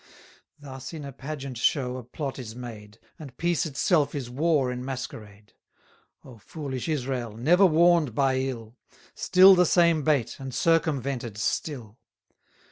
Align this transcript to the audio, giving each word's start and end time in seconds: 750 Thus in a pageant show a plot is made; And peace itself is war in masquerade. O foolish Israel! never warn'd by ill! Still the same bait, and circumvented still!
750 0.63 0.67
Thus 0.67 0.93
in 0.93 1.05
a 1.05 1.11
pageant 1.13 1.57
show 1.59 1.97
a 1.97 2.03
plot 2.03 2.39
is 2.39 2.55
made; 2.55 2.97
And 3.19 3.37
peace 3.37 3.67
itself 3.67 4.15
is 4.15 4.31
war 4.31 4.71
in 4.71 4.83
masquerade. 4.83 5.53
O 6.25 6.39
foolish 6.39 6.89
Israel! 6.89 7.37
never 7.37 7.67
warn'd 7.67 8.15
by 8.15 8.37
ill! 8.39 8.79
Still 9.13 9.53
the 9.53 9.67
same 9.67 10.01
bait, 10.01 10.37
and 10.39 10.55
circumvented 10.55 11.37
still! 11.37 11.99